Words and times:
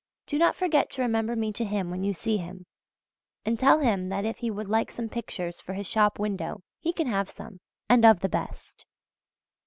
Do 0.25 0.39
not 0.39 0.55
forget 0.55 0.89
to 0.93 1.03
remember 1.03 1.35
me 1.35 1.53
to 1.53 1.63
him 1.63 1.91
when 1.91 2.03
you 2.03 2.11
see 2.11 2.37
him, 2.37 2.65
and 3.45 3.59
tell 3.59 3.81
him 3.81 4.09
that 4.09 4.25
if 4.25 4.37
he 4.37 4.49
would 4.49 4.67
like 4.67 4.89
some 4.89 5.09
pictures 5.09 5.61
for 5.61 5.73
his 5.73 5.85
shop 5.85 6.17
window, 6.17 6.63
he 6.79 6.91
can 6.91 7.05
have 7.05 7.29
some 7.29 7.59
and 7.87 8.03
of 8.03 8.21
the 8.21 8.27
best. 8.27 8.87